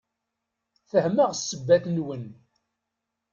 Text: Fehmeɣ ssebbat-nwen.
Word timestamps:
Fehmeɣ 0.89 1.29
ssebbat-nwen. 1.35 2.25